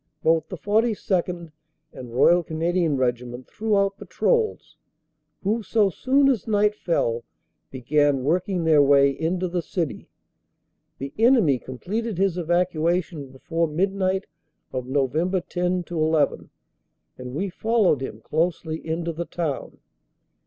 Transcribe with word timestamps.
Both 0.23 0.49
the 0.49 0.57
42nd. 0.57 1.51
and 1.93 2.11
Royal 2.11 2.41
Canadian 2.41 2.97
Regiment 2.97 3.47
threw 3.47 3.77
out 3.77 3.99
patrols, 3.99 4.75
who 5.43 5.61
so 5.61 5.91
soon 5.91 6.27
as 6.27 6.47
night 6.47 6.73
CAPTURE 6.73 6.91
OF 6.95 7.13
MONS 7.13 7.23
383 7.69 7.81
fell 7.99 8.09
began 8.11 8.23
working 8.23 8.63
their 8.63 8.81
way 8.81 9.11
into 9.11 9.47
the 9.47 9.61
city. 9.61 10.09
The 10.97 11.13
enemy 11.19 11.59
com 11.59 11.77
pleted 11.77 12.17
his 12.17 12.35
evacuation 12.35 13.29
before 13.31 13.67
midnight 13.67 14.25
of 14.73 14.87
Nov. 14.87 15.13
10 15.47 15.83
11, 15.87 16.49
and 17.19 17.35
we 17.35 17.49
followed 17.51 18.01
him 18.01 18.21
closely 18.21 18.83
into 18.83 19.13
the 19.13 19.25
town. 19.25 19.77